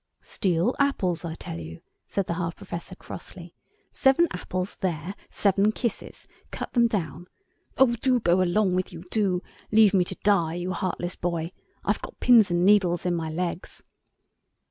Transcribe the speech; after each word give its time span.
"Steal 0.23 0.73
apples 0.79 1.23
I 1.23 1.35
tell 1.35 1.59
you," 1.59 1.79
said 2.07 2.25
the 2.25 2.33
half 2.33 2.55
Professor, 2.55 2.95
crossly; 2.95 3.53
"seven 3.91 4.27
apples—there—seven 4.31 5.73
kisses. 5.73 6.27
Cut 6.49 6.73
them 6.73 6.87
down. 6.87 7.27
Oh 7.77 7.85
go 7.95 8.41
along 8.41 8.73
with 8.73 8.91
you, 8.91 9.03
do. 9.11 9.43
Leave 9.71 9.93
me 9.93 10.03
to 10.05 10.15
die, 10.23 10.55
you 10.55 10.73
heartless 10.73 11.15
boy. 11.15 11.51
I've 11.85 12.01
got 12.01 12.19
pins 12.19 12.49
and 12.49 12.65
needles 12.65 13.05
in 13.05 13.13
my 13.13 13.29
legs." 13.29 13.83